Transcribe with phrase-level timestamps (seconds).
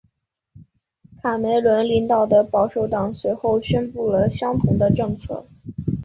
[1.21, 5.45] 卡梅伦领导的保守党随后宣布了相同的政策。